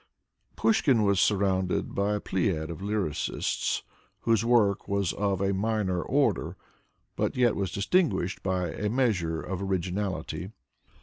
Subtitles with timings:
[0.55, 3.83] Pushkin was surrounded by a Pleiad of lyricists,
[4.21, 6.57] whose work was of a minor order,
[7.15, 10.49] but was yet distinguished by a measure of originality.